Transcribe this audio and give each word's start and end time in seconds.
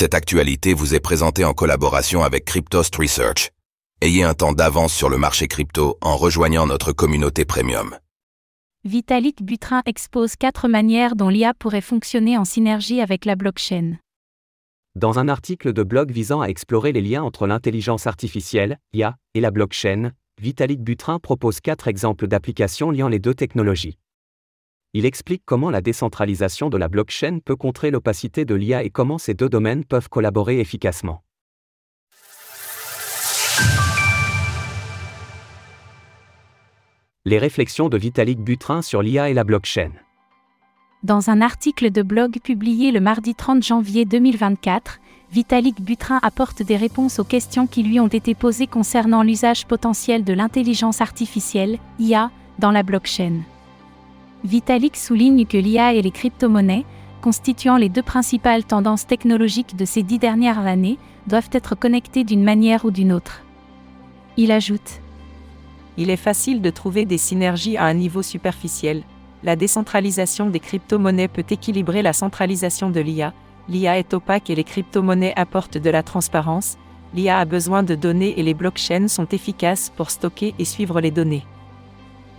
Cette 0.00 0.14
actualité 0.14 0.74
vous 0.74 0.94
est 0.94 1.00
présentée 1.00 1.44
en 1.44 1.54
collaboration 1.54 2.22
avec 2.22 2.44
Cryptost 2.44 2.94
Research. 2.94 3.50
Ayez 4.00 4.22
un 4.22 4.32
temps 4.32 4.52
d'avance 4.52 4.92
sur 4.94 5.08
le 5.08 5.18
marché 5.18 5.48
crypto 5.48 5.98
en 6.00 6.16
rejoignant 6.16 6.68
notre 6.68 6.92
communauté 6.92 7.44
premium. 7.44 7.98
Vitalik 8.84 9.42
Butrin 9.42 9.82
expose 9.86 10.36
quatre 10.36 10.68
manières 10.68 11.16
dont 11.16 11.28
l'IA 11.28 11.52
pourrait 11.52 11.80
fonctionner 11.80 12.38
en 12.38 12.44
synergie 12.44 13.00
avec 13.00 13.24
la 13.24 13.34
blockchain. 13.34 13.96
Dans 14.94 15.18
un 15.18 15.26
article 15.26 15.72
de 15.72 15.82
blog 15.82 16.12
visant 16.12 16.42
à 16.42 16.46
explorer 16.46 16.92
les 16.92 17.02
liens 17.02 17.24
entre 17.24 17.48
l'intelligence 17.48 18.06
artificielle, 18.06 18.78
IA, 18.92 19.16
et 19.34 19.40
la 19.40 19.50
blockchain, 19.50 20.12
Vitalik 20.40 20.80
Butrin 20.80 21.18
propose 21.18 21.58
quatre 21.58 21.88
exemples 21.88 22.28
d'applications 22.28 22.92
liant 22.92 23.08
les 23.08 23.18
deux 23.18 23.34
technologies 23.34 23.98
il 24.98 25.06
explique 25.06 25.42
comment 25.44 25.70
la 25.70 25.80
décentralisation 25.80 26.70
de 26.70 26.76
la 26.76 26.88
blockchain 26.88 27.38
peut 27.44 27.54
contrer 27.54 27.92
l'opacité 27.92 28.44
de 28.44 28.56
l'IA 28.56 28.82
et 28.82 28.90
comment 28.90 29.16
ces 29.16 29.32
deux 29.32 29.48
domaines 29.48 29.84
peuvent 29.84 30.08
collaborer 30.08 30.58
efficacement. 30.58 31.22
Les 37.24 37.38
réflexions 37.38 37.88
de 37.88 37.96
Vitalik 37.96 38.40
Butrin 38.40 38.82
sur 38.82 39.00
l'IA 39.00 39.30
et 39.30 39.34
la 39.34 39.44
blockchain. 39.44 39.92
Dans 41.04 41.30
un 41.30 41.42
article 41.42 41.92
de 41.92 42.02
blog 42.02 42.40
publié 42.42 42.90
le 42.90 42.98
mardi 42.98 43.36
30 43.36 43.62
janvier 43.62 44.04
2024, 44.04 44.98
Vitalik 45.30 45.80
Butrin 45.80 46.18
apporte 46.24 46.64
des 46.64 46.76
réponses 46.76 47.20
aux 47.20 47.24
questions 47.24 47.68
qui 47.68 47.84
lui 47.84 48.00
ont 48.00 48.08
été 48.08 48.34
posées 48.34 48.66
concernant 48.66 49.22
l'usage 49.22 49.64
potentiel 49.64 50.24
de 50.24 50.32
l'intelligence 50.32 51.00
artificielle, 51.00 51.78
IA, 52.00 52.32
dans 52.58 52.72
la 52.72 52.82
blockchain. 52.82 53.42
Vitalik 54.44 54.96
souligne 54.96 55.46
que 55.46 55.58
l'IA 55.58 55.94
et 55.94 56.02
les 56.02 56.10
crypto-monnaies, 56.10 56.84
constituant 57.20 57.76
les 57.76 57.88
deux 57.88 58.02
principales 58.02 58.64
tendances 58.64 59.06
technologiques 59.06 59.76
de 59.76 59.84
ces 59.84 60.02
dix 60.02 60.18
dernières 60.18 60.60
années, 60.60 60.98
doivent 61.26 61.50
être 61.52 61.74
connectées 61.74 62.24
d'une 62.24 62.44
manière 62.44 62.84
ou 62.84 62.90
d'une 62.90 63.12
autre. 63.12 63.42
Il 64.36 64.52
ajoute 64.52 65.00
Il 65.96 66.10
est 66.10 66.16
facile 66.16 66.62
de 66.62 66.70
trouver 66.70 67.04
des 67.04 67.18
synergies 67.18 67.76
à 67.76 67.84
un 67.84 67.94
niveau 67.94 68.22
superficiel. 68.22 69.02
La 69.42 69.56
décentralisation 69.56 70.48
des 70.48 70.60
crypto-monnaies 70.60 71.28
peut 71.28 71.44
équilibrer 71.50 72.02
la 72.02 72.12
centralisation 72.12 72.90
de 72.90 73.00
l'IA. 73.00 73.34
L'IA 73.68 73.98
est 73.98 74.14
opaque 74.14 74.50
et 74.50 74.54
les 74.54 74.64
crypto-monnaies 74.64 75.34
apportent 75.36 75.78
de 75.78 75.90
la 75.90 76.04
transparence. 76.04 76.78
L'IA 77.14 77.38
a 77.38 77.44
besoin 77.44 77.82
de 77.82 77.94
données 77.94 78.38
et 78.38 78.42
les 78.42 78.54
blockchains 78.54 79.08
sont 79.08 79.26
efficaces 79.26 79.92
pour 79.96 80.10
stocker 80.10 80.54
et 80.58 80.64
suivre 80.64 81.00
les 81.00 81.10
données. 81.10 81.44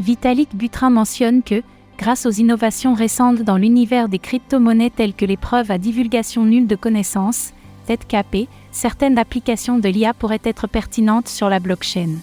Vitalik 0.00 0.56
Butrin 0.56 0.90
mentionne 0.90 1.42
que, 1.42 1.62
grâce 1.98 2.26
aux 2.26 2.30
innovations 2.30 2.94
récentes 2.94 3.42
dans 3.42 3.56
l'univers 3.56 4.08
des 4.08 4.18
crypto-monnaies 4.18 4.90
telles 4.90 5.14
que 5.14 5.24
les 5.24 5.36
preuves 5.36 5.70
à 5.70 5.78
divulgation 5.78 6.44
nulle 6.44 6.66
de 6.66 6.76
connaissances, 6.76 7.52
ZKP, 7.88 8.48
certaines 8.70 9.18
applications 9.18 9.78
de 9.78 9.88
l'IA 9.88 10.14
pourraient 10.14 10.40
être 10.44 10.66
pertinentes 10.66 11.28
sur 11.28 11.48
la 11.48 11.60
blockchain. 11.60 12.16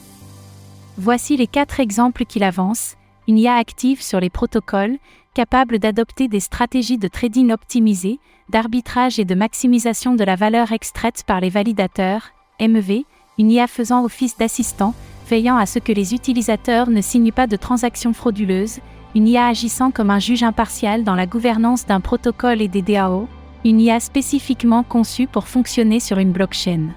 Voici 0.98 1.38
les 1.38 1.48
quatre 1.48 1.80
exemples 1.80 2.26
qu'il 2.26 2.44
avance. 2.44 2.96
Une 3.28 3.38
IA 3.38 3.56
active 3.56 4.02
sur 4.02 4.20
les 4.20 4.30
protocoles, 4.30 4.98
capable 5.34 5.80
d'adopter 5.80 6.28
des 6.28 6.40
stratégies 6.40 6.98
de 6.98 7.08
trading 7.08 7.52
optimisées, 7.52 8.20
d'arbitrage 8.50 9.20
et 9.20 9.26
de 9.26 9.36
maximisation 9.36 10.16
de 10.16 10.24
la 10.24 10.36
valeur 10.36 10.72
extraite 10.72 11.24
par 11.26 11.40
les 11.40 11.50
validateurs, 11.50 12.32
MEV, 12.60 13.04
une 13.38 13.52
IA 13.52 13.68
faisant 13.68 14.04
office 14.04 14.38
d'assistant, 14.38 14.94
veillant 15.30 15.58
à 15.58 15.66
ce 15.66 15.80
que 15.80 15.92
les 15.92 16.14
utilisateurs 16.14 16.90
ne 16.90 17.02
signent 17.02 17.32
pas 17.32 17.48
de 17.48 17.56
transactions 17.56 18.14
frauduleuses, 18.14 18.80
une 19.16 19.28
IA 19.28 19.48
agissant 19.48 19.92
comme 19.92 20.12
un 20.12 20.20
juge 20.20 20.44
impartial 20.44 21.04
dans 21.04 21.16
la 21.16 21.26
gouvernance 21.26 21.86
d'un 21.86 22.00
protocole 22.00 22.62
et 22.62 22.68
des 22.68 22.82
DAO, 22.82 23.28
une 23.66 23.80
IA 23.80 24.00
spécifiquement 24.00 24.84
conçue 24.84 25.28
pour 25.28 25.48
fonctionner 25.48 26.00
sur 26.00 26.20
une 26.20 26.32
blockchain. 26.32 26.90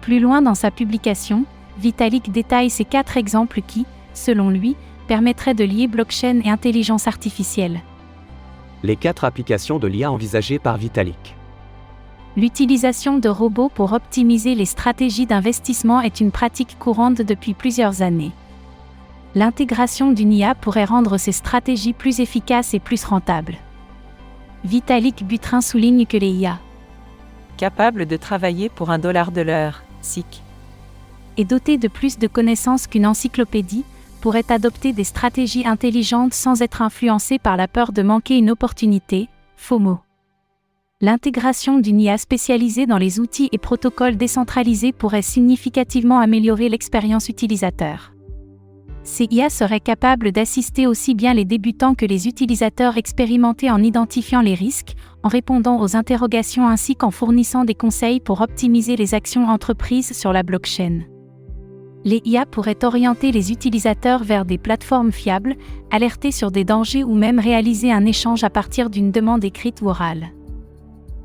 Plus 0.00 0.20
loin 0.20 0.42
dans 0.42 0.54
sa 0.54 0.70
publication, 0.70 1.44
Vitalik 1.78 2.30
détaille 2.30 2.70
ces 2.70 2.84
quatre 2.84 3.16
exemples 3.16 3.62
qui, 3.62 3.84
selon 4.14 4.48
lui, 4.48 4.76
permettraient 5.08 5.54
de 5.54 5.64
lier 5.64 5.88
blockchain 5.88 6.40
et 6.44 6.50
intelligence 6.50 7.08
artificielle. 7.08 7.80
Les 8.84 8.96
quatre 8.96 9.24
applications 9.24 9.78
de 9.78 9.88
l'IA 9.88 10.12
envisagées 10.12 10.60
par 10.60 10.76
Vitalik. 10.76 11.34
L'utilisation 12.36 13.18
de 13.18 13.28
robots 13.28 13.70
pour 13.74 13.92
optimiser 13.92 14.54
les 14.54 14.66
stratégies 14.66 15.26
d'investissement 15.26 16.00
est 16.00 16.20
une 16.20 16.30
pratique 16.30 16.78
courante 16.78 17.20
depuis 17.20 17.54
plusieurs 17.54 18.02
années 18.02 18.30
l'intégration 19.38 20.10
d'une 20.10 20.32
IA 20.32 20.56
pourrait 20.56 20.84
rendre 20.84 21.16
ces 21.16 21.30
stratégies 21.30 21.92
plus 21.92 22.18
efficaces 22.18 22.74
et 22.74 22.80
plus 22.80 23.04
rentables. 23.04 23.56
Vitalik 24.64 25.24
Butrin 25.24 25.60
souligne 25.60 26.06
que 26.06 26.16
les 26.16 26.30
IA 26.30 26.58
capables 27.56 28.06
de 28.06 28.16
travailler 28.16 28.68
pour 28.68 28.90
un 28.90 28.98
dollar 28.98 29.32
de 29.32 29.40
l'heure, 29.40 29.82
SIC, 30.00 30.42
et 31.36 31.44
dotés 31.44 31.76
de 31.76 31.88
plus 31.88 32.16
de 32.16 32.28
connaissances 32.28 32.86
qu'une 32.86 33.06
encyclopédie, 33.06 33.84
pourraient 34.20 34.50
adopter 34.50 34.92
des 34.92 35.04
stratégies 35.04 35.66
intelligentes 35.66 36.34
sans 36.34 36.62
être 36.62 36.82
influencés 36.82 37.38
par 37.38 37.56
la 37.56 37.66
peur 37.66 37.92
de 37.92 38.02
manquer 38.02 38.38
une 38.38 38.50
opportunité, 38.50 39.28
FOMO. 39.56 39.98
L'intégration 41.00 41.78
d'une 41.78 42.00
IA 42.00 42.16
spécialisée 42.16 42.86
dans 42.86 42.98
les 42.98 43.18
outils 43.18 43.48
et 43.50 43.58
protocoles 43.58 44.16
décentralisés 44.16 44.92
pourrait 44.92 45.22
significativement 45.22 46.20
améliorer 46.20 46.68
l'expérience 46.68 47.28
utilisateur. 47.28 48.12
Ces 49.10 49.26
IA 49.30 49.48
seraient 49.48 49.80
capables 49.80 50.32
d'assister 50.32 50.86
aussi 50.86 51.14
bien 51.14 51.32
les 51.32 51.46
débutants 51.46 51.94
que 51.94 52.04
les 52.04 52.28
utilisateurs 52.28 52.98
expérimentés 52.98 53.70
en 53.70 53.82
identifiant 53.82 54.42
les 54.42 54.52
risques, 54.52 54.92
en 55.22 55.28
répondant 55.28 55.80
aux 55.80 55.96
interrogations 55.96 56.68
ainsi 56.68 56.94
qu'en 56.94 57.10
fournissant 57.10 57.64
des 57.64 57.74
conseils 57.74 58.20
pour 58.20 58.42
optimiser 58.42 58.96
les 58.96 59.14
actions 59.14 59.48
entreprises 59.48 60.12
sur 60.12 60.34
la 60.34 60.42
blockchain. 60.42 61.00
Les 62.04 62.20
IA 62.26 62.44
pourraient 62.44 62.84
orienter 62.84 63.32
les 63.32 63.50
utilisateurs 63.50 64.22
vers 64.24 64.44
des 64.44 64.58
plateformes 64.58 65.10
fiables, 65.10 65.56
alerter 65.90 66.30
sur 66.30 66.50
des 66.50 66.64
dangers 66.64 67.02
ou 67.02 67.14
même 67.14 67.38
réaliser 67.38 67.90
un 67.90 68.04
échange 68.04 68.44
à 68.44 68.50
partir 68.50 68.90
d'une 68.90 69.10
demande 69.10 69.42
écrite 69.42 69.80
ou 69.80 69.88
orale. 69.88 70.32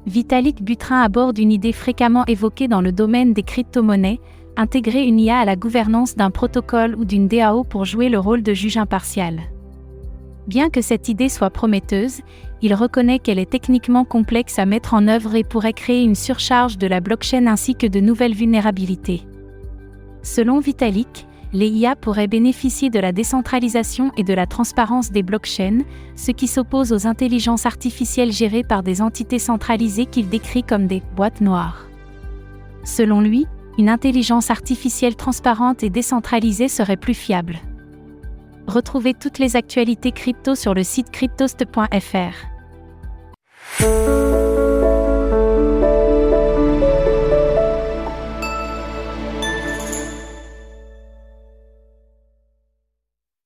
Vitalik 0.06 0.64
Butrin 0.64 1.02
aborde 1.02 1.38
une 1.38 1.52
idée 1.52 1.74
fréquemment 1.74 2.26
évoquée 2.28 2.70
dans 2.70 2.82
le 2.82 2.94
domaine 2.94 3.34
des 3.34 3.44
crypto-monnaies, 3.44 4.22
intégrer 4.58 5.04
une 5.04 5.20
IA 5.20 5.40
à 5.40 5.46
la 5.46 5.56
gouvernance 5.56 6.16
d'un 6.16 6.32
protocole 6.32 6.96
ou 6.96 7.06
d'une 7.06 7.28
DAO 7.28 7.64
pour 7.64 7.86
jouer 7.86 8.10
le 8.10 8.20
rôle 8.20 8.44
de 8.44 8.54
juge 8.54 8.78
impartial. 8.78 9.42
Bien 10.48 10.70
que 10.70 10.82
cette 10.82 11.08
idée 11.08 11.30
soit 11.30 11.50
prometteuse, 11.50 12.22
il 12.62 12.74
reconnaît 12.74 13.20
qu'elle 13.20 13.40
est 13.40 13.50
techniquement 13.50 14.04
complexe 14.04 14.60
à 14.60 14.66
mettre 14.66 14.94
en 14.94 15.08
œuvre 15.08 15.36
et 15.36 15.44
pourrait 15.44 15.74
créer 15.74 16.04
une 16.04 16.16
surcharge 16.16 16.78
de 16.78 16.88
la 16.88 17.00
blockchain 17.00 17.48
ainsi 17.48 17.76
que 17.76 17.88
de 17.88 18.00
nouvelles 18.00 18.36
vulnérabilités. 18.36 19.22
Selon 20.22 20.60
Vitalik, 20.60 21.28
les 21.54 21.68
IA 21.68 21.96
pourraient 21.96 22.28
bénéficier 22.28 22.90
de 22.90 23.00
la 23.00 23.12
décentralisation 23.12 24.12
et 24.18 24.24
de 24.24 24.34
la 24.34 24.48
transparence 24.48 25.12
des 25.12 25.24
blockchains, 25.24 25.84
ce 26.16 26.32
qui 26.32 26.48
s'oppose 26.48 26.92
aux 26.92 27.06
intelligences 27.08 27.66
artificielles 27.66 28.32
gérées 28.32 28.64
par 28.64 28.82
des 28.82 29.02
entités 29.02 29.40
centralisées 29.40 30.08
qu'il 30.08 30.30
décrit 30.30 30.64
comme 30.64 30.88
des 30.88 31.04
boîtes 31.16 31.42
noires. 31.42 31.86
Selon 32.84 33.22
lui, 33.22 33.46
une 33.78 33.90
intelligence 33.90 34.52
artificielle 34.52 35.16
transparente 35.16 35.84
et 35.84 35.90
décentralisée 35.90 36.68
serait 36.68 36.98
plus 36.98 37.14
fiable. 37.14 37.58
Retrouvez 38.68 39.14
toutes 39.14 39.40
les 39.40 39.56
actualités 39.56 40.12
crypto 40.12 40.56
sur 40.56 40.74
le 40.74 40.84
site 40.84 41.12
cryptost.fr. 41.12 42.54